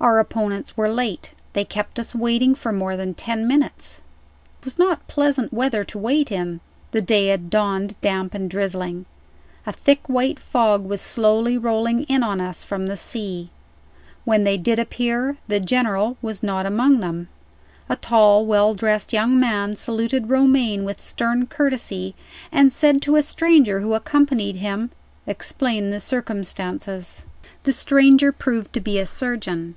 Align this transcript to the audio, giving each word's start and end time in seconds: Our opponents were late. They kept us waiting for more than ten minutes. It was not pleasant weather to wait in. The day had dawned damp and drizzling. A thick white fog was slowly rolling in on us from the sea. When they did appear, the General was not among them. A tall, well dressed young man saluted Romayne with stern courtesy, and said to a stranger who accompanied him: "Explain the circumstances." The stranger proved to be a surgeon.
Our 0.00 0.20
opponents 0.20 0.76
were 0.76 0.88
late. 0.92 1.32
They 1.54 1.64
kept 1.64 1.98
us 1.98 2.14
waiting 2.14 2.54
for 2.54 2.70
more 2.70 2.96
than 2.96 3.14
ten 3.14 3.48
minutes. 3.48 4.00
It 4.60 4.64
was 4.64 4.78
not 4.78 5.08
pleasant 5.08 5.52
weather 5.52 5.82
to 5.86 5.98
wait 5.98 6.30
in. 6.30 6.60
The 6.92 7.02
day 7.02 7.26
had 7.28 7.50
dawned 7.50 8.00
damp 8.00 8.32
and 8.32 8.48
drizzling. 8.48 9.06
A 9.66 9.72
thick 9.72 10.08
white 10.08 10.38
fog 10.38 10.84
was 10.84 11.00
slowly 11.00 11.58
rolling 11.58 12.04
in 12.04 12.22
on 12.22 12.40
us 12.40 12.62
from 12.62 12.86
the 12.86 12.96
sea. 12.96 13.50
When 14.24 14.44
they 14.44 14.56
did 14.56 14.78
appear, 14.78 15.36
the 15.48 15.58
General 15.58 16.16
was 16.22 16.44
not 16.44 16.64
among 16.64 17.00
them. 17.00 17.26
A 17.88 17.96
tall, 17.96 18.46
well 18.46 18.74
dressed 18.74 19.12
young 19.12 19.40
man 19.40 19.74
saluted 19.74 20.30
Romayne 20.30 20.84
with 20.84 21.02
stern 21.02 21.46
courtesy, 21.48 22.14
and 22.52 22.72
said 22.72 23.02
to 23.02 23.16
a 23.16 23.22
stranger 23.22 23.80
who 23.80 23.94
accompanied 23.94 24.58
him: 24.58 24.92
"Explain 25.26 25.90
the 25.90 25.98
circumstances." 25.98 27.26
The 27.64 27.72
stranger 27.72 28.30
proved 28.30 28.72
to 28.74 28.80
be 28.80 29.00
a 29.00 29.04
surgeon. 29.04 29.74